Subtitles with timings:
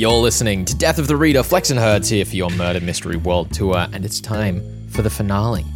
[0.00, 1.42] You're listening to Death of the Reader.
[1.42, 5.10] Flex and Herds here for your Murder Mystery World Tour, and it's time for the
[5.10, 5.66] finale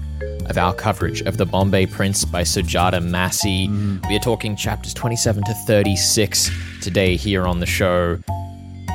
[0.47, 3.69] of our coverage of The Bombay Prince by Sujata Massey.
[3.69, 4.09] Mm.
[4.09, 6.51] We are talking chapters 27 to 36
[6.81, 8.17] today here on the show.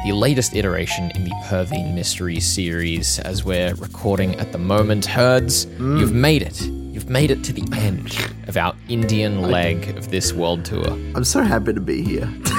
[0.04, 5.06] The latest iteration in the Perveen Mistry series, as we're recording at the moment.
[5.06, 6.00] Herds, mm.
[6.00, 6.60] you've made it.
[6.60, 10.90] You've made it to the end of our Indian leg of this world tour.
[11.14, 12.28] I'm so happy to be here.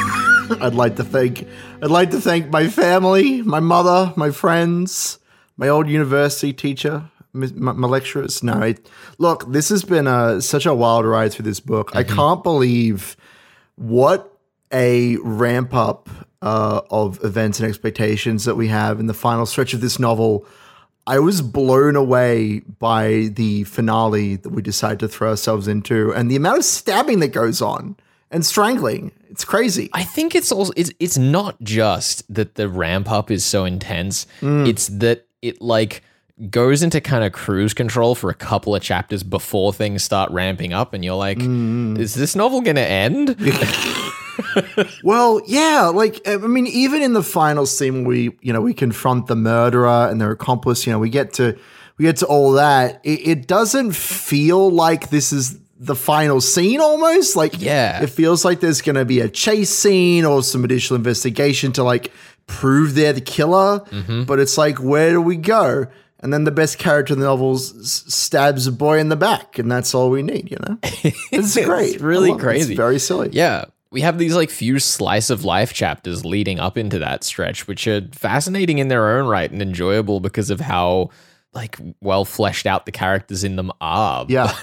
[0.61, 1.47] I'd like to thank
[1.83, 5.19] I'd like to thank my family, my mother, my friends,
[5.57, 8.43] my old university teacher, my, my lecturers.
[8.43, 11.95] No, it, look, this has been a, such a wild ride through this book.
[11.95, 13.17] I can't believe
[13.77, 14.37] what
[14.73, 16.09] a ramp up
[16.43, 20.47] uh, of events and expectations that we have in the final stretch of this novel.
[21.07, 26.31] I was blown away by the finale that we decided to throw ourselves into and
[26.31, 27.97] the amount of stabbing that goes on
[28.31, 29.13] and strangling.
[29.31, 29.91] It's crazy.
[29.93, 34.27] I think it's also it's it's not just that the ramp up is so intense.
[34.41, 34.69] Mm.
[34.69, 36.03] It's that it like
[36.51, 40.73] goes into kind of cruise control for a couple of chapters before things start ramping
[40.73, 41.99] up and you're like mm.
[41.99, 43.37] is this novel going to end?
[45.05, 49.27] Well, yeah, like I mean, even in the final scene, we you know we confront
[49.27, 50.87] the murderer and their accomplice.
[50.87, 51.59] You know, we get to
[51.99, 53.01] we get to all that.
[53.05, 56.79] It, it doesn't feel like this is the final scene.
[56.81, 58.03] Almost like Yeah.
[58.03, 61.83] it feels like there's going to be a chase scene or some additional investigation to
[61.83, 62.13] like
[62.47, 63.81] prove they're the killer.
[63.91, 64.25] Mm-hmm.
[64.25, 65.87] But it's like, where do we go?
[66.23, 69.59] And then the best character in the novels s- stabs a boy in the back,
[69.59, 70.51] and that's all we need.
[70.51, 70.79] You know,
[71.33, 71.95] it's great.
[71.95, 72.39] It's really it.
[72.39, 72.75] crazy.
[72.75, 73.31] It's very silly.
[73.33, 73.65] Yeah.
[73.91, 77.89] We have these like few slice of life chapters leading up into that stretch, which
[77.89, 81.09] are fascinating in their own right and enjoyable because of how
[81.53, 84.25] like well fleshed out the characters in them are.
[84.29, 84.55] Yeah.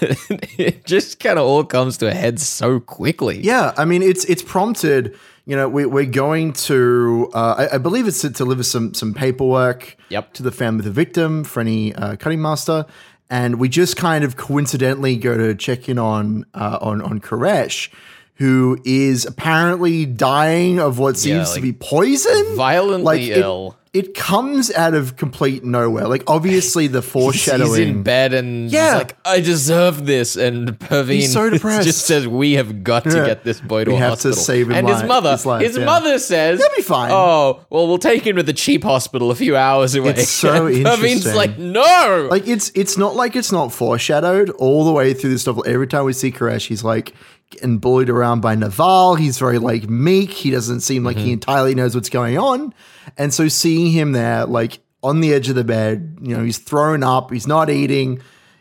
[0.58, 3.40] It just kind of all comes to a head so quickly.
[3.40, 5.16] Yeah, I mean, it's it's prompted.
[5.46, 7.30] You know, we, we're going to.
[7.32, 9.96] Uh, I, I believe it's to deliver some some paperwork.
[10.08, 10.32] Yep.
[10.34, 12.88] To the family of the victim, Freny uh, Cuttingmaster,
[13.30, 17.88] and we just kind of coincidentally go to check in on uh, on on Koresh,
[18.34, 23.76] who is apparently dying of what seems to like, be poison, violently it- ill.
[23.77, 23.77] It,
[24.14, 26.06] comes out of complete nowhere.
[26.08, 27.68] Like obviously the foreshadowing.
[27.70, 28.92] He's in bed and Yeah.
[28.94, 30.36] he's like, I deserve this.
[30.36, 31.86] And Perveen He's so depressed.
[31.86, 33.26] just says, We have got to Yeah.
[33.26, 34.36] get this boy to We a have to hospital.
[34.36, 35.84] save him and his mother, his life, yeah.
[35.84, 37.10] mother says, He'll be fine.
[37.12, 40.10] Oh, well, we'll take him to the cheap hospital a few hours away.
[40.10, 41.34] It's so And Perveen's interesting.
[41.36, 42.28] like, No.
[42.30, 45.64] Like it's it's not like it's not foreshadowed all the way through this novel.
[45.66, 47.14] Every time we see Koresh, he's like
[47.50, 49.14] getting bullied around by Naval.
[49.14, 50.30] He's very like meek.
[50.30, 51.32] He doesn't seem like he mm-hmm.
[51.32, 52.74] entirely knows what's going on.
[53.16, 56.58] And so seeing him there, like on the edge of the bed, you know, he's
[56.58, 57.30] thrown up.
[57.30, 58.20] He's not eating.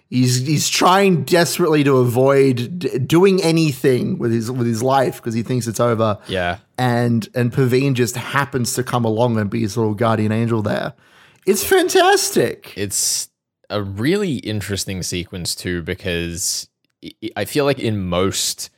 [0.10, 5.34] He's he's trying desperately to avoid d- doing anything with his with his life because
[5.34, 6.18] he thinks it's over.
[6.28, 6.60] yeah.
[6.78, 10.94] And and Perveen just happens to come along and be his little guardian angel there.
[11.46, 12.74] It's fantastic.
[12.76, 13.30] It's
[13.70, 16.70] a really interesting sequence, too, because
[17.36, 18.70] I feel like in most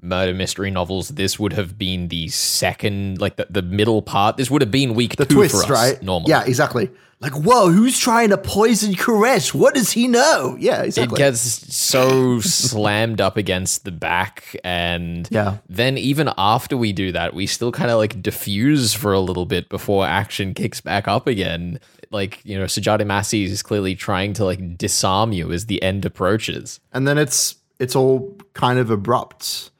[0.00, 4.36] murder mystery novels, this would have been the second, like the, the middle part.
[4.36, 6.02] This would have been week the two twist, for us, right?
[6.02, 6.30] normally.
[6.30, 6.90] Yeah, exactly.
[7.20, 9.52] Like, whoa, who's trying to poison Koresh?
[9.52, 10.56] What does he know?
[10.60, 11.16] Yeah, exactly.
[11.16, 11.40] it gets
[11.76, 15.56] so slammed up against the back and Yeah.
[15.68, 19.46] then even after we do that we still kind of like diffuse for a little
[19.46, 21.80] bit before action kicks back up again
[22.12, 26.04] like you know Sujata Massey is clearly trying to like disarm you as the end
[26.04, 29.70] approaches and then it's it's all kind of abrupt.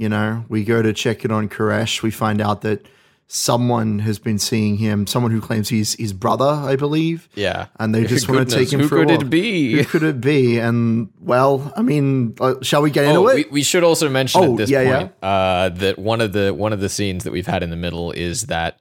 [0.00, 2.00] You know, we go to check it on Koresh.
[2.02, 2.86] We find out that
[3.26, 5.06] someone has been seeing him.
[5.06, 7.28] Someone who claims he's his brother, I believe.
[7.34, 9.22] yeah And they just want to take him who for a could walk.
[9.22, 10.58] it be Who could it be?
[10.58, 13.34] And well, I mean, uh, shall we get into Oh, it?
[13.34, 14.98] we, we should also mention Oh, at this yeah, yeah.
[14.98, 17.76] point uh, that one of the one of the scenes that we've had in the
[17.76, 18.80] middle is that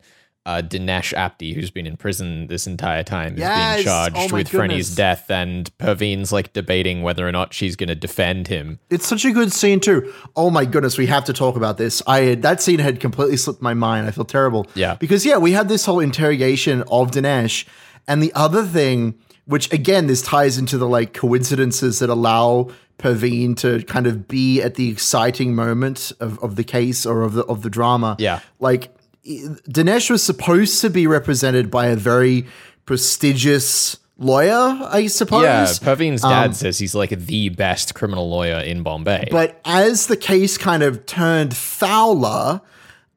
[0.50, 3.76] uh, Dinesh Apte, who's been in prison this entire time, is Yes!
[3.76, 4.50] being charged Oh with.
[4.50, 8.80] Freny's death, and Perveen's like debating whether or not she's going to defend him.
[8.90, 10.12] It's such a good scene too.
[10.36, 12.02] Oh my goodness, we have to talk about this.
[12.08, 14.08] I that scene had completely slipped my mind.
[14.08, 14.66] I feel terrible.
[14.73, 14.96] Yeah.
[14.96, 17.68] because yeah, we had this whole interrogation of Dinesh,
[18.08, 19.16] and the other thing,
[19.46, 24.62] which again, this ties into the like coincidences that allow Perveen to kind of be
[24.62, 28.16] at the exciting moment of, of the case or of the of the drama.
[28.20, 28.40] Yeah.
[28.59, 28.90] like
[29.26, 32.48] Dinesh was supposed to be represented by a very
[32.86, 35.44] prestigious lawyer, I suppose.
[35.44, 39.30] Yeah, Perveen's dad says he's like the best criminal lawyer in Bombay.
[39.32, 42.62] But as the case kind of turned fouler,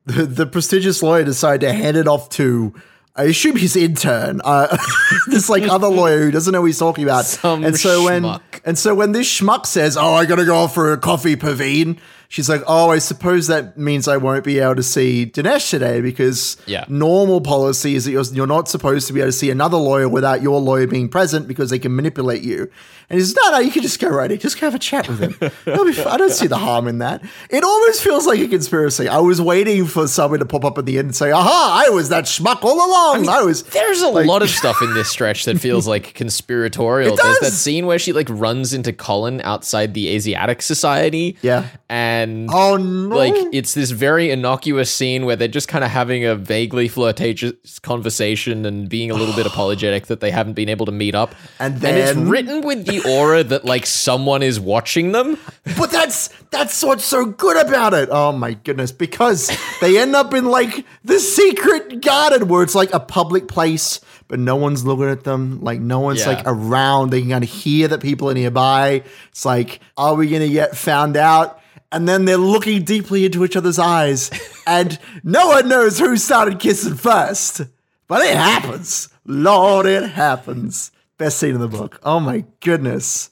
[0.07, 2.75] the, the prestigious lawyer decided to hand it off to,
[3.15, 4.77] I assume his intern, uh,
[5.27, 7.25] this like other lawyer who doesn't know what he's talking about.
[7.25, 10.75] Some and so when and so when this schmuck says, "Oh, I gotta go off
[10.75, 11.99] for a coffee, Perveen,"
[12.33, 16.01] she's like, "Oh, I suppose that means I won't be able to see Dinesh today
[16.01, 16.87] because Yeah.
[16.89, 20.09] normal policy is that you're, you're not supposed to be able to see another lawyer
[20.09, 22.69] without your lawyer being present because they can manipulate you."
[23.11, 25.07] And he's, "No, no, you can just go right in, just go have a chat
[25.09, 25.37] with him.
[25.67, 29.07] I don't see the harm in that." It almost feels like a conspiracy.
[29.09, 31.91] I was waiting for someone to pop up at the end and say, "Aha, I
[31.91, 33.29] was that schmuck all along.
[33.29, 37.15] I, was." There's a lot of stuff in this stretch that feels like conspiratorial.
[37.17, 41.37] There's that scene where she like runs into Colin outside the Asiatic Society.
[41.43, 41.67] Yeah.
[41.91, 43.17] And Oh no!
[43.17, 47.79] like it's this very innocuous scene where they're just kind of having a vaguely flirtatious
[47.81, 51.35] conversation and being a little bit apologetic that they haven't been able to meet up.
[51.59, 55.39] And then it's written with the aura that like someone is watching them.
[55.79, 58.09] But that's that's what's so good about it.
[58.11, 58.91] Oh my goodness!
[58.91, 64.01] Because they end up in like the secret garden where it's like a public place,
[64.27, 65.61] but no one's looking at them.
[65.63, 66.29] Like no one's Yeah.
[66.33, 67.11] like around.
[67.11, 69.05] They can kind of hear that people are nearby.
[69.31, 71.61] It's like, are we gonna get found out?
[71.93, 74.31] And then they're looking deeply into each other's eyes,
[74.67, 77.61] and no one knows who started kissing first.
[78.09, 79.09] But it happens.
[79.25, 80.91] Lord, it happens.
[81.19, 82.01] Best scene in the book.
[82.03, 83.31] Oh my goodness.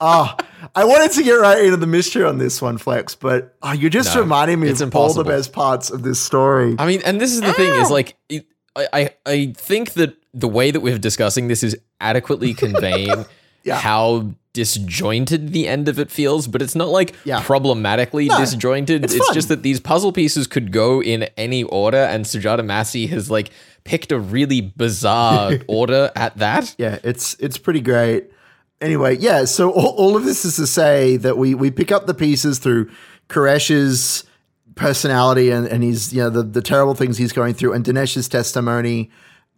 [0.00, 0.36] Oh,
[0.74, 3.72] I wanted to get right into the mystery on this one, Flex, but ah, oh,
[3.72, 6.76] you're just No, reminding me of all the best parts of this story.
[6.78, 8.46] I mean, and this is the thing is like, it,
[8.76, 13.24] I, I I think that the way that we're discussing this is adequately conveying
[13.64, 13.76] Yeah.
[13.76, 17.40] how disjointed the end of it feels, but it's not like Yeah.
[17.42, 19.04] problematically disjointed.
[19.04, 23.06] it's It's, just that these puzzle pieces could go in any order, and Sujata Massey
[23.06, 23.50] has like
[23.84, 26.74] picked a really bizarre order at that.
[26.76, 28.24] Yeah, it's it's pretty great.
[28.80, 32.06] Anyway, yeah, so all, all of this is to say that we we pick up
[32.06, 32.90] the pieces through
[33.28, 34.24] Koresh's
[34.74, 38.28] personality and, and his you know the, the terrible things he's going through and Dinesh's
[38.28, 39.10] testimony.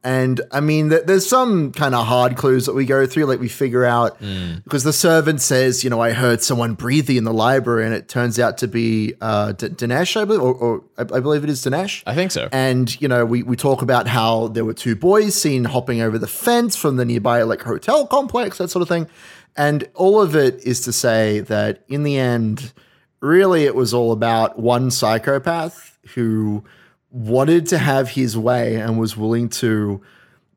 [0.02, 3.38] And I mean, th- there's some kind of hard clues that we go through, like
[3.38, 4.18] we figure out
[4.64, 8.08] because the servant says, you know, I heard someone breathing in the library, and it
[8.08, 11.50] turns out to be uh, D- Dinesh, I believe, or, or I, I believe it
[11.50, 12.02] is Dinesh.
[12.06, 12.48] I think so.
[12.50, 16.18] And, you know, we, we talk about how there were two boys seen hopping over
[16.18, 19.06] the fence from the nearby like hotel complex, that sort of thing.
[19.54, 22.72] And all of it is to say that in the end,
[23.20, 26.64] really it was all about one psychopath who
[27.10, 30.00] wanted to have his way and was willing to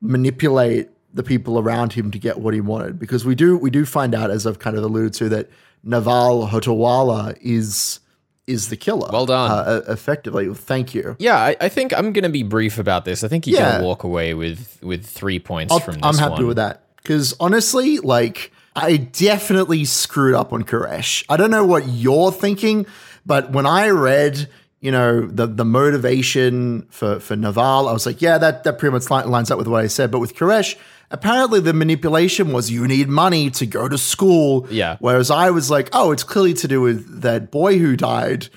[0.01, 2.99] manipulate the people around him to get what he wanted.
[2.99, 5.49] Because we do we do find out, as I've kind of alluded to, that
[5.83, 7.99] Naval Hotawala is
[8.45, 9.09] is the killer.
[9.11, 9.51] Well done.
[9.51, 10.53] Uh, effectively.
[10.53, 11.15] Thank you.
[11.17, 13.23] Yeah, I, I think I'm gonna be brief about this.
[13.23, 13.77] I think you Yeah.
[13.77, 16.47] can walk away with with three points I'll- from this I'm happy one.
[16.47, 21.23] with that because honestly, like I definitely screwed up on Koresh.
[21.29, 22.85] I don't know what you're thinking,
[23.25, 24.49] but when I read,
[24.83, 28.91] you know, the the motivation for for Naval, I was like, yeah, that that pretty
[28.93, 30.11] much lines up with what I said.
[30.11, 30.75] But with Koresh,
[31.09, 34.67] apparently the manipulation was you need money to go to school.
[34.69, 34.97] Yeah.
[34.99, 38.49] Whereas I was like, oh, it's clearly to do with that boy who died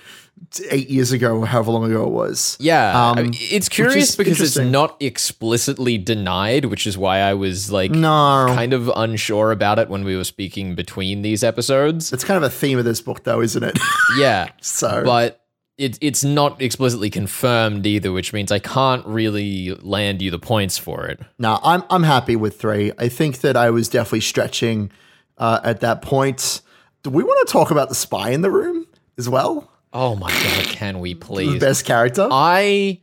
[0.70, 2.56] eight years ago, or however long ago it was.
[2.60, 7.34] Yeah, Um, I mean, it's curious because it's not explicitly denied, which is why I
[7.34, 8.46] was like No.
[8.48, 12.12] kind of unsure about it when we were speaking between these episodes.
[12.12, 13.78] It's kind of a theme of this book, though, isn't it?
[14.18, 15.40] Yeah, so, but
[15.78, 20.78] it, it's not explicitly confirmed either, which means I can't really land you the points
[20.78, 21.20] for it.
[21.38, 22.92] No, I'm I'm happy with three.
[22.98, 24.90] I think that I was definitely stretching
[25.38, 26.62] uh, at that point.
[27.02, 28.86] Do we want to talk about the spy in the room
[29.18, 29.70] as well?
[29.92, 31.60] Oh my god, can we The please?
[31.60, 32.26] best character.
[32.30, 33.00] I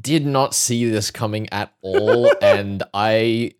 [0.00, 3.52] did not see this coming at all, and I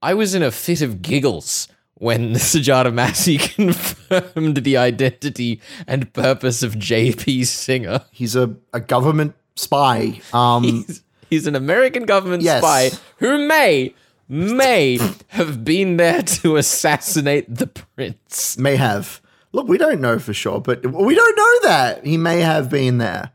[0.00, 6.62] I was in a fit of giggles when Sujata Massey confirmed the identity and purpose
[6.62, 8.02] of JP Singer.
[8.10, 10.20] He's a, a government spy.
[10.32, 12.62] Um, He's, he's an American government Yes.
[12.62, 13.94] spy who may
[14.28, 18.56] may have been there to assassinate the prince.
[18.56, 19.20] may have.
[19.52, 22.96] Look, we don't know for sure, but we don't know that he may have been
[22.98, 23.30] there.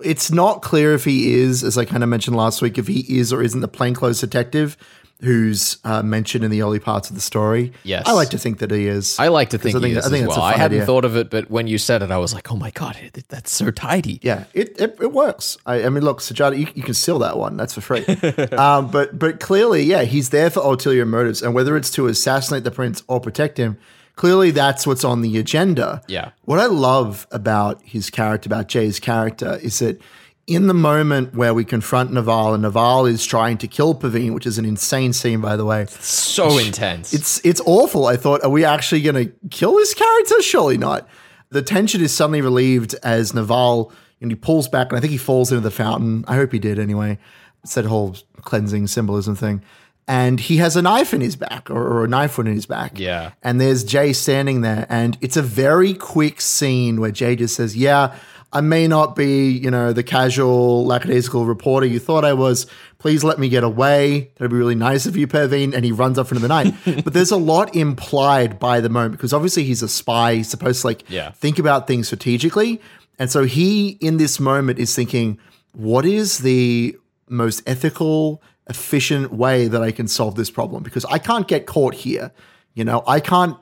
[0.00, 3.00] It's not clear if he is, as I kind of mentioned last week, if he
[3.18, 4.76] is or isn't the plainclothes detective
[5.20, 7.72] who's uh, mentioned in the early parts of the story.
[7.82, 8.04] Yes.
[8.06, 9.18] I like to think that he is.
[9.18, 10.46] I like to think, I think- he is I think as that's well.
[10.46, 10.86] I hadn't idea.
[10.86, 13.24] thought of it, but when you said it, I was like, "Oh my god, it-
[13.28, 15.58] that's so tidy." Yeah, it, it, it works.
[15.66, 17.56] I, I mean, look, Sujata, you, you can steal that one.
[17.56, 18.04] That's for free.
[18.56, 22.62] um, but but clearly, yeah, he's there for ulterior motives, and whether it's to assassinate
[22.64, 23.76] the prince or protect him,
[24.14, 26.00] clearly that's what's on the agenda.
[26.06, 26.30] Yeah.
[26.44, 30.00] What I love about his character, about Jay's character, is that
[30.48, 34.46] in the moment where we confront Naval, and Naval is trying to kill Perveen, which
[34.46, 35.86] is an insane scene, by the way.
[36.00, 37.12] So intense.
[37.12, 38.06] It's it's awful.
[38.06, 40.40] I thought, are we actually going to kill this character?
[40.42, 41.06] Surely not.
[41.50, 45.18] The tension is suddenly relieved as Naval and he pulls back, and I think he
[45.18, 46.24] falls into the fountain.
[46.26, 47.18] I hope he did anyway.
[47.62, 49.62] It's that whole cleansing symbolism thing.
[50.08, 52.64] and he has a knife in his back or, or a knife wound in his
[52.66, 52.98] back.
[52.98, 53.32] Yeah.
[53.42, 57.76] And there's Jay standing there, and it's a very quick scene where Jay just says,
[57.76, 58.14] Yeah,
[58.52, 62.66] I may not be, you know, the casual, lackadaisical reporter you thought I was.
[62.98, 64.30] Please let me get away.
[64.36, 65.74] That'd be really nice of you, Perveen.
[65.74, 66.74] And he runs off into the night.
[67.04, 70.36] but there's a lot implied by the moment because obviously he's a spy.
[70.36, 71.32] He's supposed to like Yeah.
[71.32, 72.80] think about things strategically.
[73.18, 75.38] And so he, in this moment, is thinking,
[75.72, 76.96] what is the
[77.28, 80.82] most ethical, efficient way that I can solve this problem?
[80.82, 82.32] Because I can't get caught here.
[82.74, 83.56] You know, I can't,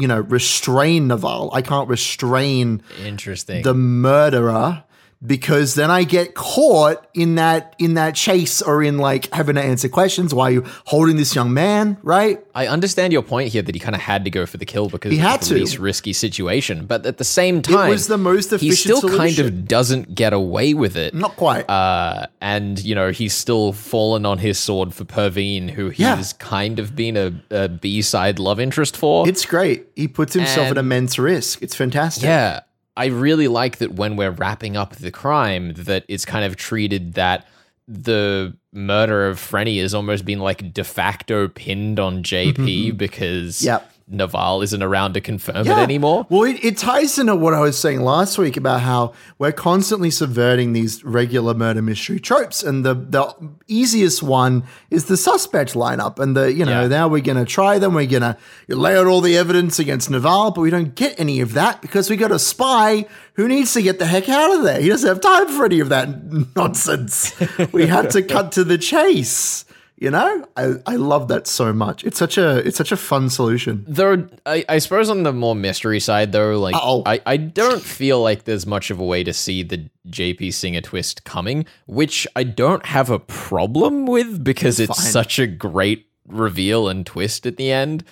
[0.00, 1.50] you know, restrain Naval.
[1.52, 3.62] I can't restrain Interesting.
[3.62, 4.84] the murderer
[5.24, 9.62] because then I get caught in that in that chase or in like having to
[9.62, 10.32] answer questions.
[10.34, 11.98] Why are you holding this young man?
[12.02, 12.42] Right?
[12.54, 14.88] I understand your point here that he kind of had to go for the kill
[14.88, 15.54] because He had the to.
[15.56, 18.62] least risky situation, but at the same time, it was the most efficient.
[18.70, 21.12] he still kind of doesn't get away with it.
[21.14, 21.68] Not quite.
[21.68, 26.22] Uh, and you know he's still fallen on his sword for Perveen, who he's Yeah.
[26.38, 29.28] kind of been a, a B-side love interest for.
[29.28, 29.86] it's great.
[29.96, 31.62] He puts himself at immense risk.
[31.62, 32.24] It's fantastic.
[32.24, 32.60] Yeah.
[32.96, 37.14] I really like that when we're wrapping up the crime, that it's kind of treated
[37.14, 37.46] that
[37.88, 43.66] the murder of Freny has almost been like de facto pinned on JP because Mm-hmm.
[43.66, 43.92] Yep.
[44.10, 46.26] Naval isn't around to confirm it anymore.
[46.28, 50.10] Well, it, it ties into what I was saying last week about how we're constantly
[50.10, 53.32] subverting these regular murder mystery tropes, and the the
[53.68, 56.88] easiest one is the suspect lineup, and the you know Yeah.
[56.88, 58.36] now we're gonna try them, we're gonna
[58.68, 62.10] lay out all the evidence against Naval, but we don't get any of that because
[62.10, 64.80] we got a spy who needs to get the heck out of there.
[64.80, 66.08] He doesn't have time for any of that
[66.56, 67.32] nonsense.
[67.72, 69.64] we had to cut to the chase.
[70.00, 72.04] You know, I, I love that so much.
[72.04, 73.84] It's such a it's such a fun solution.
[73.86, 77.02] Though I, I suppose on the more mystery side, though, like Uh-oh.
[77.04, 80.80] I, I don't feel like there's much of a way to see the JP Singer
[80.80, 85.12] twist coming, which I don't have a problem with because it's fine.
[85.12, 88.02] such a great reveal and twist at the end.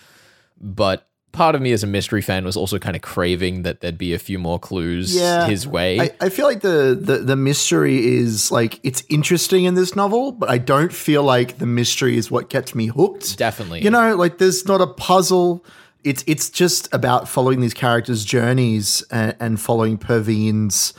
[0.61, 3.99] But part of me as a mystery fan was also kind of craving that there'd
[3.99, 5.47] be a few more clues Yeah.
[5.47, 6.01] his way.
[6.01, 10.33] I, I feel like the, the the mystery is like it's interesting in this novel,
[10.33, 13.37] but I don't feel like the mystery is what gets me hooked.
[13.39, 13.83] Definitely.
[13.83, 15.65] You know, like there's not a puzzle.
[16.05, 20.95] It's it's just about following these characters' journeys and, and following Perveen's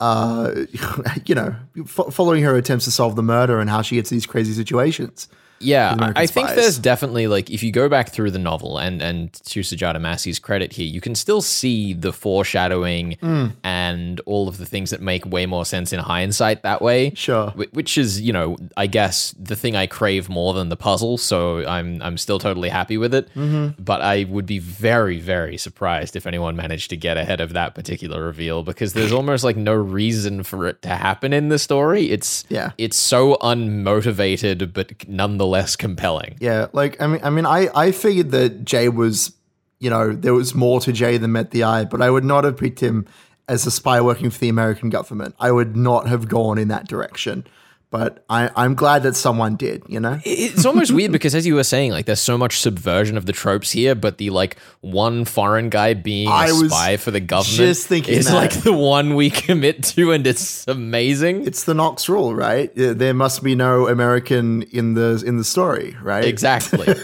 [0.00, 0.54] uh
[1.26, 1.54] you know,
[1.86, 5.28] fo- following her attempts to solve the murder and how she gets these crazy situations.
[5.60, 8.78] Yeah, I, American I think there's definitely like if you go back through the novel
[8.78, 13.46] and and to Sujata Massey's credit here, you can still see the foreshadowing Hmm.
[13.64, 17.12] and all of the things that make way more sense in hindsight that way.
[17.14, 17.50] Sure.
[17.72, 21.66] Which is, you know, I guess the thing I crave more than the puzzle, so
[21.66, 23.28] I'm I'm still totally happy with it.
[23.34, 23.82] Mm-hmm.
[23.82, 27.74] But I would be very very surprised if anyone managed to get ahead of that
[27.74, 32.10] particular reveal because there's almost like no reason for it to happen in the story.
[32.10, 32.70] It's Yeah.
[32.78, 35.47] it's so unmotivated but nonetheless
[35.78, 36.36] compelling.
[36.40, 39.32] Yeah, like I mean, I mean, I I figured that Jay was,
[39.78, 42.44] you know, there was more to Jay than met the eye, but I would not
[42.44, 43.06] have picked him
[43.48, 45.34] as a spy working for the American government.
[45.40, 47.46] I would not have gone in that direction.
[47.90, 49.82] But I, I'm glad that someone did.
[49.88, 53.16] You know, It's almost weird because, as you were saying, like there's so much subversion
[53.16, 56.98] of the tropes here, but the like one foreign guy being a I was spy
[56.98, 58.34] for the government just thinking is that.
[58.34, 61.46] like the one we commit to, and it's amazing.
[61.46, 62.70] it's the Knox rule, right?
[62.74, 66.24] There must be no American in the in the story, right?
[66.24, 66.86] exactly.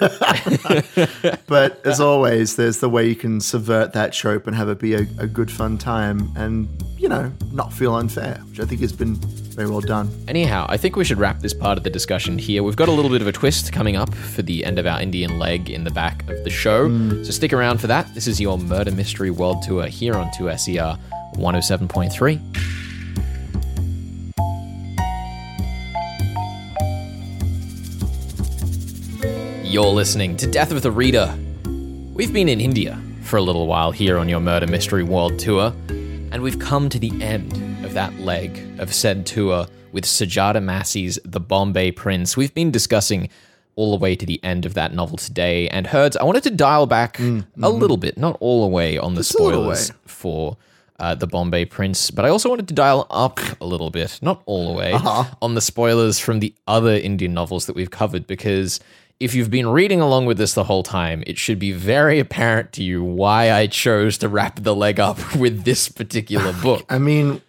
[1.46, 4.94] But as always, there's the way you can subvert that trope and have it be
[4.94, 8.92] a, a good fun time, and you know, not feel unfair, which I think has
[8.92, 9.18] been
[9.54, 10.10] very well done.
[10.26, 12.62] Anyhow, I think we should wrap this part of the discussion here.
[12.62, 15.00] We've got a little bit of a twist coming up for the end of our
[15.00, 16.88] Indian leg in the back of the show.
[16.88, 17.24] Mm.
[17.24, 18.12] So stick around for that.
[18.14, 20.98] This is your Murder Mystery World Tour here on 2SER
[21.34, 22.40] 107.3.
[29.64, 31.36] You're listening to Death of the Reader.
[32.12, 35.74] We've been in India for a little while here on your Murder Mystery World Tour,
[35.88, 41.40] and we've come to the end that leg of said tour with Sujata Massey's The
[41.40, 42.36] Bombay Prince.
[42.36, 43.28] We've been discussing
[43.76, 46.50] all the way to the end of that novel today, and Herds, I wanted to
[46.50, 49.44] dial back a little bit, not all the way on the Mm, mm-hmm.
[49.44, 50.56] little spoilers for
[51.00, 54.42] uh, The Bombay Prince, but I also wanted to dial up a little bit, not
[54.46, 55.24] all the way, Uh-huh.
[55.42, 58.78] on the spoilers from the other Indian novels that we've covered, because
[59.18, 62.72] if you've been reading along with this the whole time, it should be very apparent
[62.74, 66.84] to you why I chose to wrap the leg up with this particular book.
[66.88, 67.40] I mean,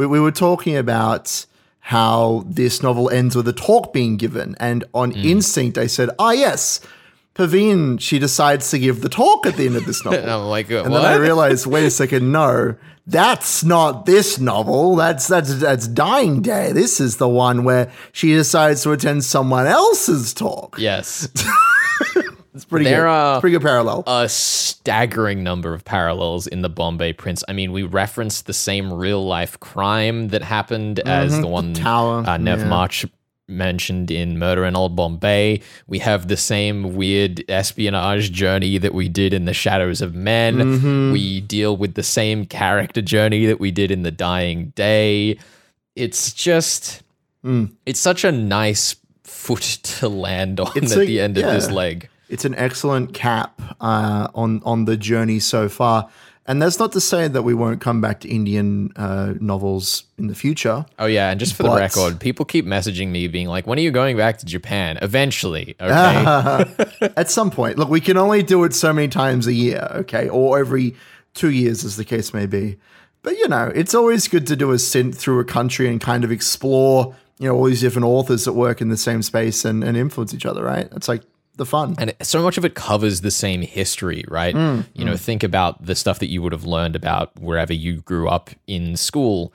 [0.00, 1.46] we, we were talking about
[1.80, 6.32] how this novel ends with a talk being given, and on instinct, I said, "Ah,
[6.32, 6.80] yes,
[7.34, 10.20] Perveen, she decides to give the talk at the end of this novel.
[10.20, 12.76] And I'm like, and then I realized, wait a second, no,
[13.06, 14.96] that's not this novel.
[14.96, 16.72] That's that's that's Dying Day.
[16.72, 20.76] This is the one where she decides to attend someone else's talk.
[20.78, 21.28] yes.
[22.54, 23.08] It's pretty There good.
[23.08, 24.02] are- It's pretty good parallel.
[24.06, 27.44] a staggering number of parallels in the Bombay Prince.
[27.48, 31.82] I mean, we referenced the same real life crime that happened as the one Mm-hmm.
[31.84, 32.64] tower, uh, Nev yeah.
[32.66, 33.06] March
[33.46, 35.60] mentioned in Murder in Old Bombay.
[35.88, 40.56] We have the same weird espionage journey that we did in The Shadows of Men.
[40.58, 41.12] Mm-hmm.
[41.12, 45.38] We deal with the same character journey that we did in The Dying Day.
[45.96, 47.02] It's just,
[47.44, 47.70] Mm.
[47.86, 51.70] it's such a nice foot to land on It's at like- the end of this
[51.70, 52.08] leg.
[52.30, 56.08] It's an excellent cap uh, on on the journey so far.
[56.46, 60.26] And that's not to say that we won't come back to Indian uh, novels in
[60.26, 60.84] the future.
[60.98, 63.82] Oh yeah, and just for the record, people keep messaging me being like, "When are
[63.82, 66.88] you going back to Japan?" Eventually, okay.
[67.16, 70.28] At some point, look, we can only do it so many times a year, okay,
[70.28, 70.96] or every
[71.34, 72.78] two years, as the case may be.
[73.22, 76.24] But you know, it's always good to do a stint through a country and kind
[76.24, 79.84] of explore, you know, all these different authors that work in the same space and,
[79.84, 80.88] and influence each other, right?
[80.92, 81.22] It's like
[81.60, 81.94] the fun.
[81.98, 84.54] and so much of it covers the same history, right?
[84.54, 88.00] Mm, you know, think about the stuff that you would have learned about wherever you
[88.00, 89.52] grew up in school.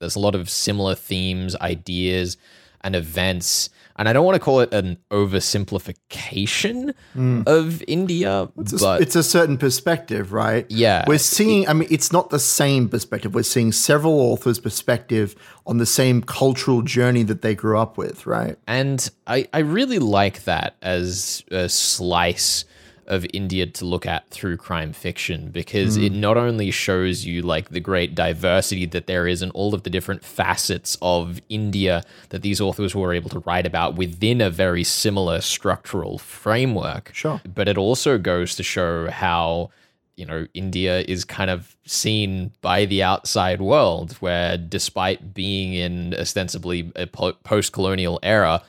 [0.00, 2.36] There's a lot of similar themes, ideas,
[2.82, 3.70] and events.
[3.96, 7.42] And I don't want to call it an oversimplification hmm.
[7.46, 10.66] of India, but it's a certain perspective, right?
[10.68, 11.04] Yeah.
[11.06, 13.34] We're seeing, I mean, it's not the same perspective.
[13.34, 15.36] We're seeing several authors' perspective
[15.66, 18.58] on the same cultural journey that they grew up with, right?
[18.66, 22.64] And I, I really like that as a slice
[23.06, 26.20] of India to look at through crime fiction because it hmm.
[26.20, 29.90] not only shows you like the great diversity that there is and all of the
[29.90, 34.84] different facets of India that these authors were able to write about within a very
[34.84, 37.10] similar structural framework.
[37.14, 37.40] Sure.
[37.52, 39.70] But it also goes to show how
[40.16, 46.14] you know, India is kind of seen by the outside world, where despite being in
[46.14, 48.62] ostensibly a post colonial era,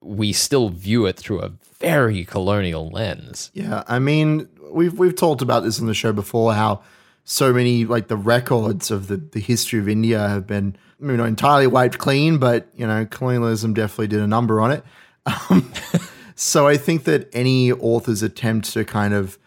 [0.00, 1.50] we still view it through a
[1.84, 3.50] very colonial lens.
[3.54, 6.54] Yeah, I mean, we've we've talked about this on the show before.
[6.54, 6.82] How
[7.24, 11.24] so many like the records of the the history of India have been, you know,
[11.24, 14.84] entirely wiped clean, but you know, colonialism definitely did a number on it.
[15.26, 15.72] Um,
[16.34, 19.38] so I think that any author's attempt to kind of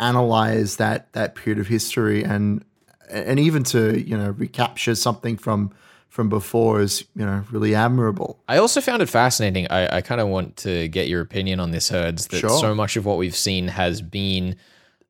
[0.00, 2.64] analyze that that period of history and
[3.08, 5.72] and even to you know recapture something from
[6.14, 8.38] from before is you know really admirable.
[8.46, 9.66] I also found it fascinating.
[9.68, 12.50] I, I kind of want to get your opinion on this, Herds, that Sure.
[12.60, 14.54] so much of what we've seen has been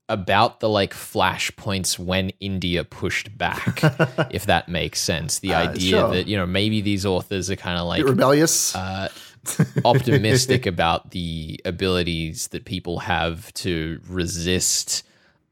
[0.09, 3.81] about the like flashpoints when India pushed back,
[4.31, 5.41] if that makes sense.
[5.41, 6.11] The idea sure.
[6.15, 8.75] that, you know, maybe these authors are kind of like Rebellious.
[8.75, 9.09] uh,
[9.85, 15.03] optimistic about the abilities that people have to resist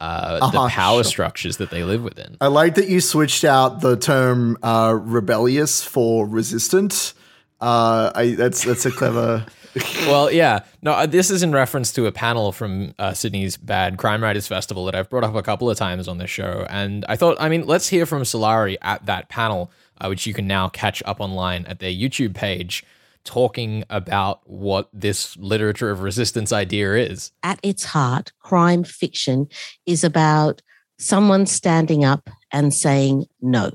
[0.02, 1.04] uh, the Uh-huh, power sure.
[1.04, 2.36] structures that they live within.
[2.40, 7.14] I like that you switched out the term uh, rebellious for resistant.
[7.60, 9.46] Uh, I that's that's a clever.
[10.06, 10.60] well, yeah.
[10.82, 14.46] No, uh, this is in reference to a panel from uh, Sydney's Bad Crime Writers
[14.46, 16.66] Festival that I've brought up a couple of times on the show.
[16.68, 20.34] And I thought, I mean, let's hear from Sulari at that panel, uh, which you
[20.34, 22.84] can now catch up online at their YouTube page,
[23.24, 27.32] talking about what this literature of resistance idea is.
[27.42, 29.48] at its heart, crime fiction
[29.86, 30.62] is about
[30.98, 33.72] someone standing up and saying no.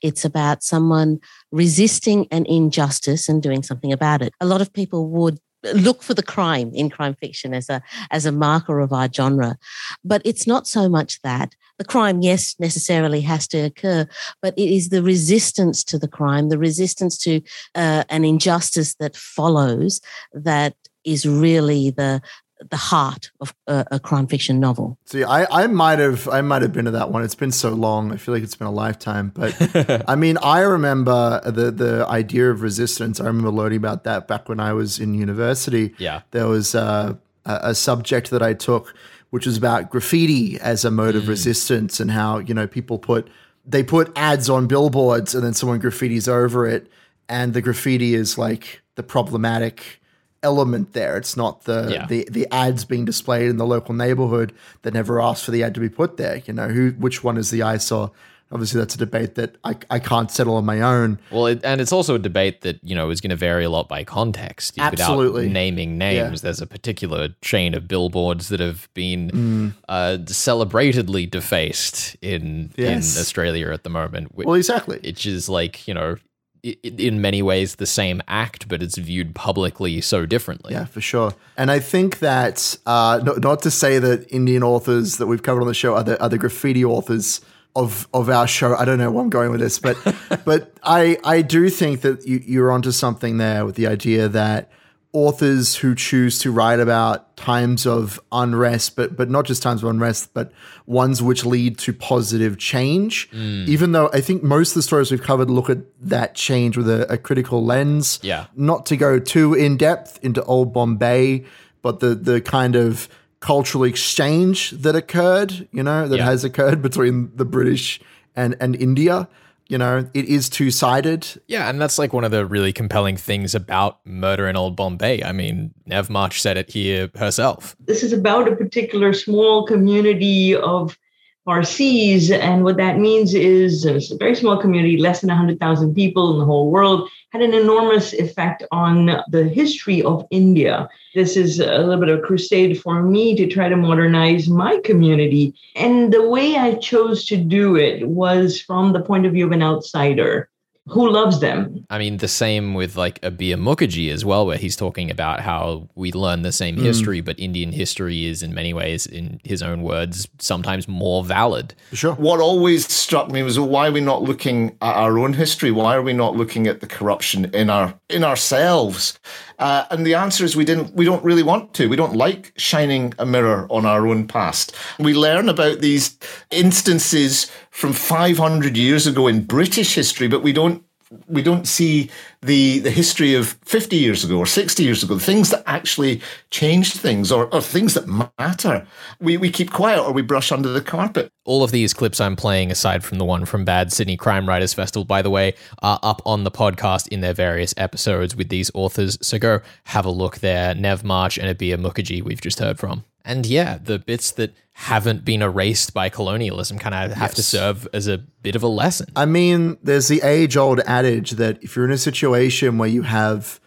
[0.00, 1.18] It's about someone
[1.50, 4.32] resisting an injustice and doing something about it.
[4.40, 5.38] A lot of people would
[5.74, 9.56] look for the crime in crime fiction as a as a marker of our genre.
[10.04, 11.54] But it's not so much that.
[11.78, 14.06] The crime yes necessarily has to occur
[14.40, 17.40] but it is the resistance to the crime the resistance to
[17.74, 20.00] uh, an injustice that follows
[20.32, 22.22] that is really the
[22.70, 24.98] the heart of a, a crime fiction novel.
[25.06, 27.22] See, I, I might have I might have been to that one.
[27.24, 28.12] It's been so long.
[28.12, 29.32] I feel like it's been a lifetime.
[29.34, 33.20] But I mean, I remember the the idea of resistance.
[33.20, 35.94] I remember learning about that back when I was in university.
[35.98, 36.22] Yeah.
[36.30, 38.94] there was uh, a, a subject that I took,
[39.30, 43.28] which was about graffiti as a mode of resistance and how you know people put
[43.64, 46.88] they put ads on billboards and then someone graffitis over it,
[47.28, 50.01] and the graffiti is like the problematic
[50.42, 51.16] element there.
[51.16, 52.06] It's not the Yeah.
[52.06, 54.52] the the ads being displayed in the local neighborhood
[54.82, 56.42] that never asked for the ad to be put there.
[56.46, 58.10] You know, who which one is the eyesore?
[58.50, 61.18] Obviously, that's a debate that I, I can't settle on my own.
[61.30, 63.70] Well, it, and it's also a debate that you know is going to vary a
[63.70, 64.74] lot by context.
[64.78, 65.44] Absolutely.
[65.44, 69.72] Without naming names, there's a particular chain of billboards that have been Mm.
[69.88, 73.16] uh, celebratedly defaced in Yes.
[73.16, 74.32] in Australia at the moment.
[74.34, 74.98] whi- Well, exactly.
[75.02, 76.16] which is like you know
[76.62, 80.72] in many ways the same act, but it's viewed publicly so differently.
[80.72, 81.34] Yeah, for sure.
[81.56, 85.62] And I think that uh, not, not to say that Indian authors that we've covered
[85.62, 87.40] on the show are the, are the graffiti authors
[87.74, 88.76] of of our show.
[88.76, 89.96] I don't know where I'm going with this, but
[90.44, 94.70] but I I do think that you, you're onto something there with the idea that
[95.12, 99.88] authors who choose to write about times of unrest, but but not just times of
[99.90, 100.52] unrest, but
[100.86, 103.30] ones which lead to positive change.
[103.30, 103.68] Mm.
[103.68, 106.88] Even though I think most of the stories we've covered look at that change with
[106.88, 108.18] a, a critical lens.
[108.22, 108.46] Yeah.
[108.56, 111.44] Not to go too in depth into old Bombay,
[111.82, 113.08] but the the kind of
[113.40, 116.24] cultural exchange that occurred, you know, that Yeah.
[116.26, 118.00] has occurred between the British
[118.34, 119.28] and and India.
[119.72, 121.26] You know, it is two sided.
[121.48, 125.24] Yeah, and that's like one of the really compelling things about Murder in Old Bombay.
[125.24, 127.74] I mean, Nev March said it here herself.
[127.80, 130.98] this is about a particular small community of
[131.44, 132.30] Parsis.
[132.30, 136.32] And what that means is uh, it's a very small community, less than 100,000 people
[136.32, 140.88] in the whole world, had an enormous effect on the history of India.
[141.14, 144.78] This is a little bit of a crusade for me to try to modernize my
[144.84, 145.54] community.
[145.74, 149.52] And the way I chose to do it was from the point of view of
[149.52, 150.48] an outsider
[150.86, 154.76] who loves them I mean, the same with like Abir Mukherjee as well, where he's
[154.76, 159.04] talking about how we learn the same history, but Indian history is in many ways,
[159.04, 161.74] in his own words, sometimes more valid.
[161.92, 162.14] Sure.
[162.14, 165.70] What always struck me was well, why are we not looking at our own history?
[165.70, 169.20] Why are we not looking at the corruption in our in ourselves?
[169.58, 170.94] Uh, and the answer is we didn't.
[170.94, 171.90] We don't really want to.
[171.90, 174.74] We don't like shining a mirror on our own past.
[174.98, 176.18] We learn about these
[176.50, 180.84] instances from 500 years ago in British history, but we don't
[181.26, 182.10] we don't see
[182.42, 186.20] the the history of 50 years ago or 60 years ago, the things that actually
[186.50, 188.06] changed things or, or things that
[188.38, 188.86] matter.
[189.20, 191.30] We, we keep quiet or we brush under the carpet.
[191.44, 194.74] All of these clips I'm playing, aside from the one from Bad Sydney Crime Writers
[194.74, 198.70] Festival, by the way, are up on the podcast in their various episodes with these
[198.74, 199.18] authors.
[199.22, 200.74] So go have a look there.
[200.74, 203.04] Nev March and Abir Mukherjee, we've just heard from.
[203.24, 207.86] And yeah, the bits that haven't been erased by colonialism kind of have to serve
[207.92, 209.06] as a bit of a lesson.
[209.14, 213.02] I mean, there's the age old adage that if you're in a situation where you
[213.02, 213.60] have,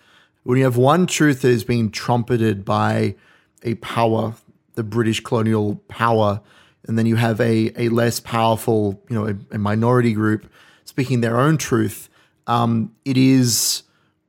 [0.43, 3.15] when you have one truth that is being trumpeted by
[3.63, 4.33] a power,
[4.73, 6.41] the British colonial power,
[6.87, 10.51] and then you have a, a less powerful, you know, a, a minority group
[10.85, 12.09] speaking their own truth,
[12.47, 13.83] um, it is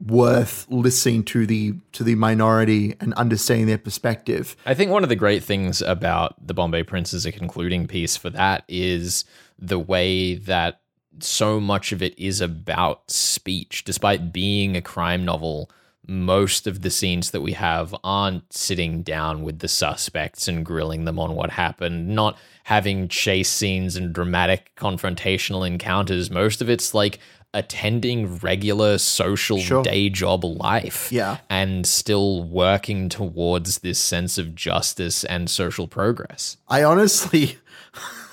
[0.04, 4.56] worth listening to the to the minority and understanding their perspective.
[4.66, 8.16] I think one of the great things about the Bombay Prince as a concluding piece
[8.16, 9.24] for that is
[9.58, 10.80] the way that
[11.20, 13.84] so much of it is about speech.
[13.84, 15.70] Despite being a crime novel,
[16.08, 21.04] most of the scenes that we have aren't sitting down with the suspects and grilling
[21.04, 26.30] them on what happened, not having chase scenes and dramatic confrontational encounters.
[26.30, 27.18] Most of it's like
[27.54, 29.82] attending regular social Sure.
[29.82, 31.38] day job life Yeah.
[31.48, 36.58] and still working towards this sense of justice and social progress.
[36.68, 37.58] I honestly,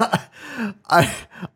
[0.90, 1.14] I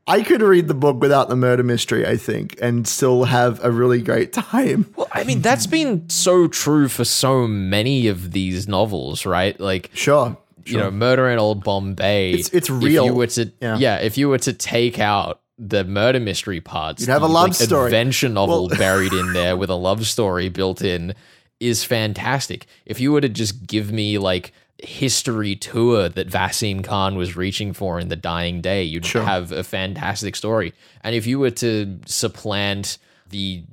[0.07, 2.05] I could read the book without the murder mystery.
[2.05, 4.91] I think, and still have a really great time.
[4.97, 9.59] Well, I mean, that's been so true for so many of these novels, right?
[9.59, 12.31] Like, Sure, you know, Murder in Old Bombay.
[12.33, 13.05] It's- it's If real.
[13.05, 13.77] you were to, Yeah.
[13.77, 13.95] yeah.
[13.97, 17.53] if you were to take out the murder mystery parts, You'd have a love like,
[17.55, 17.85] story.
[17.85, 21.13] adventure novel Well- buried in there with a love story built in
[21.59, 22.65] is fantastic.
[22.85, 24.51] If you were to just give me like
[24.83, 29.23] history tour that Vaseem Khan was reaching for in The Dying Day, you'd Sure.
[29.23, 30.73] have a fantastic story.
[31.03, 32.97] And if you were to supplant
[33.29, 33.63] the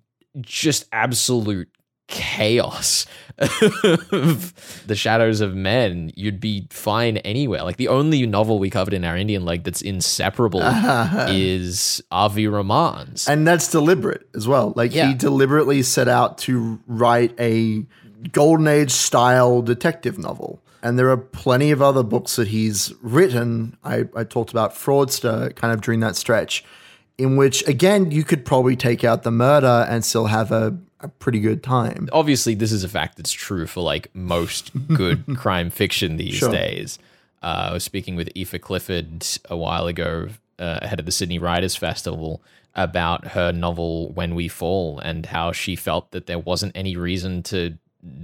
[0.40, 1.68] just absolute
[2.08, 3.06] chaos
[3.38, 8.92] of the shadows of men you'd be fine anywhere like the only novel we covered
[8.92, 10.60] in our indian leg that's inseparable
[11.28, 14.72] is avi raman's and that's deliberate as well.
[14.76, 15.08] Like Yeah.
[15.08, 17.86] he deliberately set out to write a
[18.32, 20.60] golden age style detective novel.
[20.84, 23.76] And there are plenty of other books that he's written.
[23.82, 26.62] I, I talked about Fraudster kind of during that stretch,
[27.18, 31.08] in which again you could probably take out the murder and still have a, a
[31.08, 32.08] pretty good time.
[32.12, 36.50] obviously this is a fact that's true for like most good crime fiction these Sure.
[36.52, 36.98] days.
[37.42, 41.38] Uh, I was speaking with Aoife Clifford a while ago uh, ahead of the Sydney
[41.38, 42.42] Writers Festival
[42.74, 47.42] about her novel When We Fall and how she felt that there wasn't any reason
[47.44, 47.78] to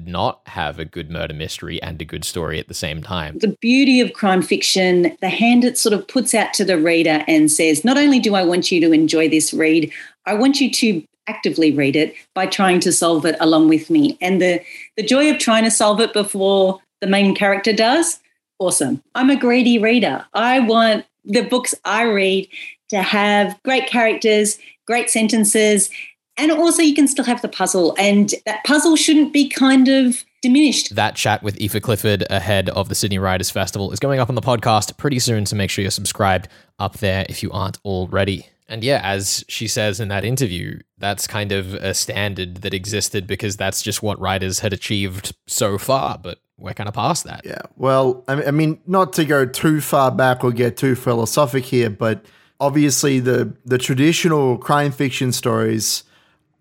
[0.05, 3.39] not have a good murder mystery and a good story at the same time.
[3.39, 7.25] the beauty of crime fiction, the hand it sort of puts out to the reader
[7.27, 9.91] and says, not only do I want you to enjoy this read,
[10.27, 14.19] I want you to actively read it by trying to solve it along with me.
[14.21, 14.61] And the,
[14.97, 18.19] the joy of trying to solve it before the main character does,
[18.59, 19.03] awesome.
[19.15, 20.27] I'm a greedy reader.
[20.35, 22.49] I want the books I read
[22.91, 25.89] to have great characters, great sentences,
[26.37, 30.25] And also, you can still have the puzzle, and that puzzle shouldn't be kind of
[30.43, 30.95] diminished.
[30.95, 34.35] That chat with Aoife Clifford ahead of the Sydney Writers Festival is going up on
[34.35, 38.47] the podcast pretty soon, so make sure you're subscribed up there if you aren't already.
[38.69, 43.27] And yeah, as she says in that interview, that's kind of a standard that existed
[43.27, 47.43] because that's just what writers had achieved so far, but we're kind of past that.
[47.45, 47.63] Yeah.
[47.77, 51.91] Well, I I mean, not to go too far back or get too philosophic here,
[51.91, 52.25] but
[52.61, 56.05] obviously the the traditional crime fiction stories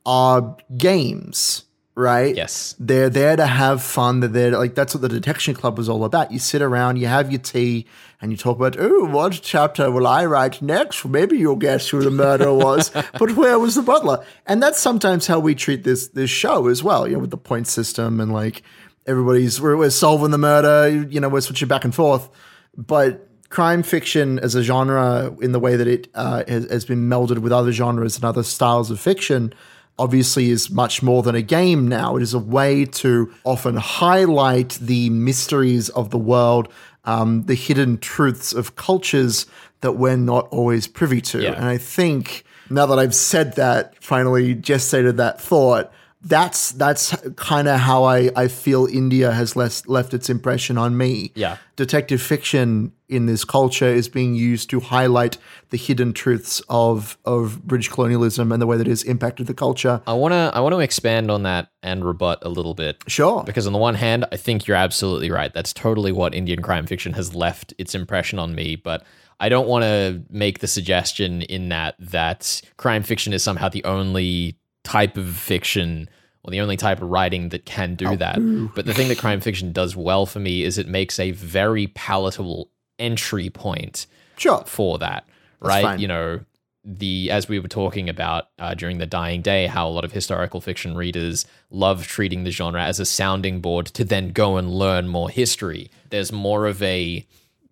[0.05, 1.63] are games,
[1.95, 2.35] right?
[2.35, 2.75] Yes.
[2.79, 4.19] They're there to have fun.
[4.19, 6.31] They're there to, like that's what the detection club was all about.
[6.31, 7.85] You sit around, you have your tea,
[8.21, 11.05] and you talk about, oh, what chapter will I write next?
[11.05, 14.25] Maybe you'll guess who the murderer was, but where was the butler?
[14.45, 17.37] And that's sometimes how we treat this this show as well, you know, with the
[17.37, 18.63] point system and like
[19.05, 22.29] everybody's we're, we're solving the murder, you know, we're switching back and forth.
[22.77, 27.09] But crime fiction as a genre, in the way that it uh, has, has been
[27.09, 29.53] melded with other genres and other styles of fiction,
[29.99, 32.15] obviously is much more than a game now.
[32.15, 36.71] It is a way to often highlight the mysteries of the world,
[37.05, 39.45] um, the hidden truths of cultures
[39.81, 41.41] that we're not always privy to.
[41.41, 41.53] Yeah.
[41.53, 47.67] And I think now that I've said that, finally gestated that thought, that's that's kind
[47.67, 51.31] of how I, I feel India has less, left its impression on me.
[51.35, 51.57] Yeah.
[51.77, 55.37] Detective fiction in this culture is being used to highlight
[55.69, 59.53] the hidden truths of of British colonialism and the way that it has impacted the
[59.53, 60.01] culture.
[60.05, 63.01] I want to I want to expand on that and rebut a little bit.
[63.07, 63.43] Sure.
[63.45, 65.53] Because on the one hand, I think you're absolutely right.
[65.53, 69.05] That's totally what Indian crime fiction has left its impression on me, but
[69.39, 73.85] I don't want to make the suggestion in that that crime fiction is somehow the
[73.85, 74.58] only
[74.91, 76.09] type of fiction
[76.43, 78.37] or the only type of writing that can do that.
[78.75, 81.87] But the thing that crime fiction does well for me is it makes a very
[81.87, 84.63] palatable entry point Sure.
[84.65, 85.25] for that,
[85.59, 85.99] right?
[85.99, 86.39] You know,
[86.85, 90.13] the as we were talking about uh, during the dying day, how a lot of
[90.13, 94.71] historical fiction readers love treating the genre as a sounding board to then go and
[94.71, 95.91] learn more history.
[96.09, 97.27] There's more of a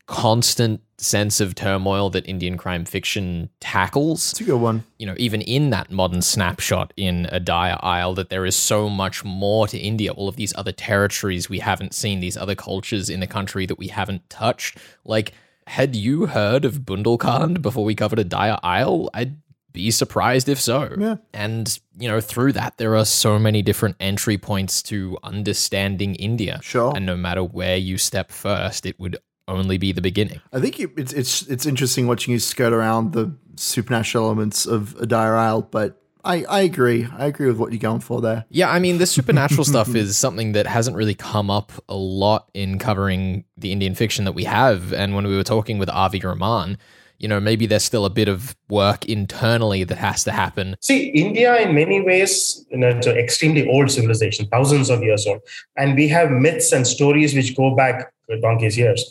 [0.08, 4.84] constant sense of turmoil that Indian crime fiction tackles It's a good one.
[4.98, 8.89] you know, even in that modern snapshot in a dire isle, that there is so
[8.89, 13.10] much more to India, all of these other territories we haven't seen, these other cultures
[13.10, 14.78] in the country that we haven't touched.
[15.06, 15.34] Like,
[15.67, 19.10] had you heard of Bundelkhand before we covered a dire isle?
[19.13, 19.36] I'd
[19.74, 20.96] be surprised if so.
[20.98, 21.17] Yeah.
[21.34, 26.60] And, you know, through that, there are so many different entry points to understanding India.
[26.63, 26.93] Sure.
[26.96, 29.17] And no matter where you step first, it would
[29.48, 30.42] only be the beginning.
[30.52, 34.96] I think it, it's it's it's interesting watching you skirt around the supernatural elements of
[34.96, 37.08] a dire isle, but I, I agree.
[37.18, 38.46] I agree with what you're going for there.
[38.50, 42.50] Yeah, I mean, the supernatural stuff is something that hasn't really come up a lot
[42.54, 44.92] in covering the Indian fiction that we have.
[44.92, 46.78] And when we were talking with Avi Rahman,
[47.20, 50.76] you know, maybe there's still a bit of work internally that has to happen.
[50.82, 55.26] See, India in many ways, you know, it's an extremely old civilization, thousands of years
[55.26, 55.42] old.
[55.76, 59.04] And we have myths and stories which go back donkey's years.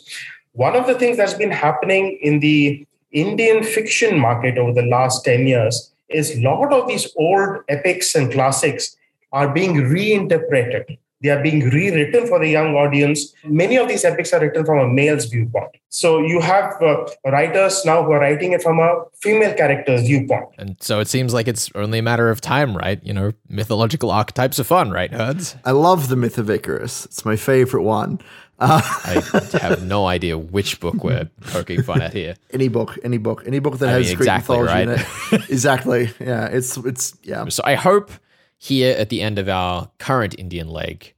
[0.53, 5.25] One of the things that's been happening in the Indian fiction market over the last
[5.25, 8.95] 10 years is a lot of these old epics and classics
[9.31, 10.97] are being reinterpreted.
[11.21, 13.33] They are being rewritten for the young audience.
[13.43, 15.71] Many of these epics are written from a male's viewpoint.
[15.89, 20.49] So you have uh, writers now who are writing it from a female character's viewpoint.
[20.59, 23.03] And so it seems like it's only a matter of time, right?
[23.03, 25.55] You know, mythological archetypes are fun, right, Herds?
[25.65, 27.05] I love the myth of Icarus.
[27.05, 28.19] It's my favorite one.
[28.59, 29.21] I
[29.61, 32.35] have no idea which book we're poking fun at here.
[32.51, 34.99] Any book, any book, any book that I has mean, Greek exactly, mythology right?
[35.31, 35.49] in it.
[35.49, 36.09] exactly.
[36.19, 36.45] Yeah.
[36.47, 37.47] It's it's yeah.
[37.49, 38.11] So I hope
[38.57, 41.13] here at the end of our current Indian leg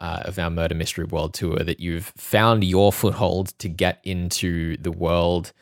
[0.00, 4.76] uh, of our Murder Mystery World Tour that you've found your foothold to get into
[4.76, 5.52] the world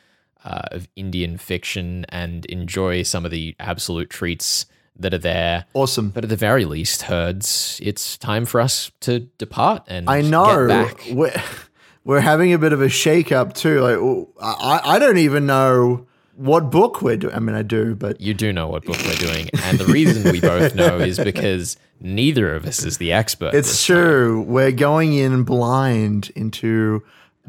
[0.44, 5.64] uh, of Indian fiction and enjoy some of the absolute treats that are there.
[5.74, 6.10] Awesome.
[6.10, 10.66] But at the very least, herds, it's time for us to depart and I know.
[10.66, 11.06] get back.
[11.12, 11.42] We're,
[12.04, 13.80] we're having a bit of a shake up too.
[13.80, 17.34] Like I, I don't even know what book we're doing.
[17.34, 20.30] I mean, I do, but You do know what book we're doing, and the reason
[20.32, 23.54] we both know is because neither of us is the expert.
[23.54, 23.96] it's this time.
[23.96, 24.42] true.
[24.42, 27.02] We're going in blind into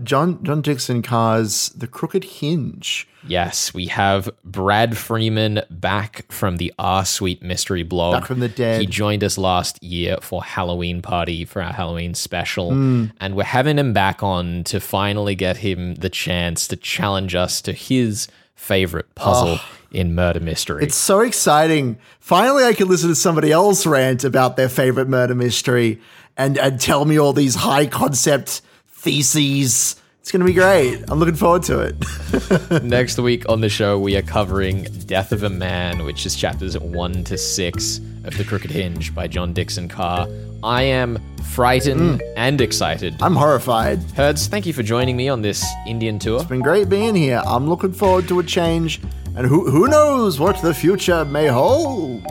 [0.03, 3.07] John John Dickson Carr's The Crooked Hinge.
[3.25, 8.15] Yes, we have Brad Friedman back from the R Sweet Mystery blog.
[8.15, 8.81] Back from the dead.
[8.81, 13.05] He joined us last year for Halloween party for our Halloween special, Hmm.
[13.21, 17.61] and we're having him back on to finally get him the chance to challenge us
[17.61, 19.59] to his favorite puzzle
[19.91, 20.81] in murder mystery.
[20.81, 20.85] Oh.
[20.85, 21.97] It's so exciting.
[22.19, 26.01] Finally, I can listen to somebody else rant about their favorite murder mystery
[26.37, 31.03] and, and tell me all these high concept theses It's going to be great.
[31.09, 32.83] I'm looking forward to it.
[32.83, 36.77] Next week on the show, we are covering Death of a Man, which is chapters
[36.79, 40.27] 1 to 6 of The Crooked Hinge by John Dickson Carr.
[40.63, 41.19] I am
[41.53, 42.33] frightened mm.
[42.35, 43.21] and excited.
[43.21, 43.99] I'm horrified.
[44.15, 46.39] Herds, thank you for joining me on this Indian tour.
[46.39, 47.41] It's been great being here.
[47.45, 49.01] I'm looking forward to a change,
[49.35, 52.25] and who who knows what the future may hold.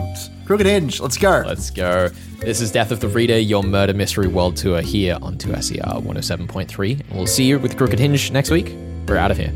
[0.45, 1.43] Crooked Hinge, let's go.
[1.45, 2.09] Let's go.
[2.39, 6.99] This is Death of the Reader, your murder mystery world tour here on 2SER 107.3.
[6.99, 8.75] And we'll see you with Crooked Hinge next week.
[9.07, 9.53] We're out of here.